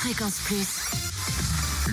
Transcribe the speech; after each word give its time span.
Fréquence 0.00 0.40
Plus, 0.46 0.66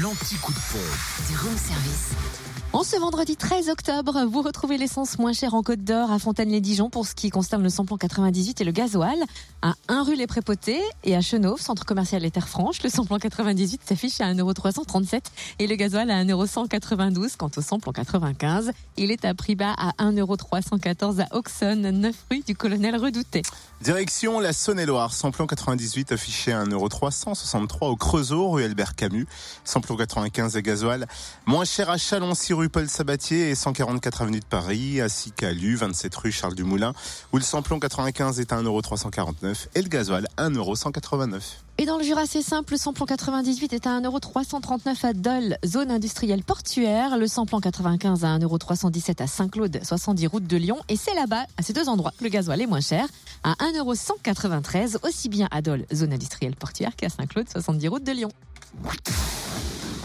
L'anti-coup 0.00 0.52
de 0.54 0.58
pompe. 0.72 1.28
du 1.28 1.36
room 1.36 1.54
service. 1.58 2.49
En 2.72 2.84
ce 2.84 2.94
vendredi 2.94 3.34
13 3.34 3.68
octobre, 3.68 4.26
vous 4.30 4.42
retrouvez 4.42 4.78
l'essence 4.78 5.18
moins 5.18 5.32
chère 5.32 5.54
en 5.54 5.62
Côte 5.64 5.82
d'Or 5.82 6.12
à 6.12 6.20
Fontaine-les-Dijon 6.20 6.88
pour 6.88 7.04
ce 7.04 7.16
qui 7.16 7.28
concerne 7.28 7.64
le 7.64 7.68
samplon 7.68 7.96
98 7.96 8.60
et 8.60 8.64
le 8.64 8.70
gasoil. 8.70 9.18
À 9.60 9.74
1 9.88 10.04
rue 10.04 10.14
Les 10.14 10.28
Prépotés 10.28 10.80
et 11.02 11.16
à 11.16 11.20
Chenauve, 11.20 11.60
centre 11.60 11.84
commercial 11.84 12.22
Les 12.22 12.30
Terres 12.30 12.48
Franches, 12.48 12.80
le 12.84 12.88
samplon 12.88 13.18
98 13.18 13.80
s'affiche 13.84 14.20
à 14.20 14.32
1,337€ 14.32 15.20
et 15.58 15.66
le 15.66 15.74
gasoil 15.74 16.12
à 16.12 16.22
1,192€. 16.22 17.36
Quant 17.36 17.50
au 17.56 17.60
samplon 17.60 17.90
95, 17.90 18.70
il 18.96 19.10
est 19.10 19.24
à 19.24 19.34
prix 19.34 19.56
bas 19.56 19.74
à 19.76 19.90
1,314€ 19.98 21.22
à 21.22 21.36
Auxonne, 21.36 21.90
9 21.90 22.14
rue 22.30 22.40
du 22.46 22.54
Colonel 22.54 22.96
Redouté. 22.96 23.42
Direction 23.82 24.38
la 24.38 24.52
Saône-et-Loire, 24.52 25.12
samplon 25.12 25.48
98 25.48 26.12
affiché 26.12 26.52
à 26.52 26.62
1,363€ 26.64 27.86
au 27.86 27.96
Creusot, 27.96 28.48
rue 28.48 28.62
Albert 28.62 28.94
Camus. 28.94 29.26
Samplon 29.64 29.96
95 29.96 30.56
et 30.56 30.62
gasoil 30.62 31.08
moins 31.46 31.64
cher 31.64 31.90
à 31.90 31.98
Chalon, 31.98 32.32
6 32.32 32.59
rue 32.60 32.68
Paul 32.68 32.88
Sabatier 32.88 33.48
et 33.48 33.54
144 33.54 34.20
avenue 34.20 34.40
de 34.40 34.44
Paris, 34.44 35.00
ainsi 35.00 35.30
qu'à 35.32 35.50
Lu, 35.50 35.76
27 35.76 36.14
rue 36.14 36.30
Charles 36.30 36.54
Dumoulin, 36.54 36.92
où 37.32 37.38
le 37.38 37.42
samplon 37.42 37.80
95 37.80 38.38
est 38.38 38.52
à 38.52 38.60
1,349€ 38.60 39.68
et 39.74 39.80
le 39.80 39.88
gasoil 39.88 40.26
1,189€. 40.36 41.40
Et 41.78 41.86
dans 41.86 41.96
le 41.96 42.04
Jura, 42.04 42.26
c'est 42.26 42.42
simple, 42.42 42.74
le 42.74 42.76
samplon 42.76 43.06
98 43.06 43.72
est 43.72 43.86
à 43.86 43.98
1,339€ 43.98 45.06
à 45.06 45.12
Dole, 45.14 45.56
zone 45.64 45.90
industrielle 45.90 46.44
portuaire. 46.44 47.16
Le 47.16 47.26
samplon 47.26 47.60
95 47.60 48.24
à 48.24 48.38
1,317€ 48.38 49.22
à 49.22 49.26
Saint-Claude, 49.26 49.80
70 49.82 50.26
route 50.26 50.46
de 50.46 50.56
Lyon. 50.58 50.76
Et 50.90 50.96
c'est 50.96 51.14
là-bas, 51.14 51.46
à 51.56 51.62
ces 51.62 51.72
deux 51.72 51.88
endroits, 51.88 52.12
le 52.20 52.28
gasoil 52.28 52.60
est 52.60 52.66
moins 52.66 52.82
cher, 52.82 53.06
à 53.42 53.54
1,193€, 53.54 54.98
aussi 55.08 55.30
bien 55.30 55.48
à 55.50 55.62
Dole, 55.62 55.86
zone 55.94 56.12
industrielle 56.12 56.56
portuaire, 56.56 56.94
qu'à 56.94 57.08
Saint-Claude, 57.08 57.48
70 57.48 57.88
route 57.88 58.04
de 58.04 58.12
Lyon. 58.12 58.30